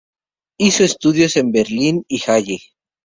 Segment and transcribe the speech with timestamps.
[0.57, 2.57] Hizo estudios en Berlín y Halle.